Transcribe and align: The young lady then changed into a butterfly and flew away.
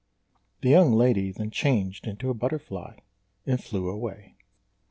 The 0.61 0.69
young 0.69 0.93
lady 0.93 1.31
then 1.31 1.51
changed 1.51 2.07
into 2.07 2.31
a 2.31 2.33
butterfly 2.33 2.95
and 3.45 3.63
flew 3.63 3.87
away. 3.87 4.33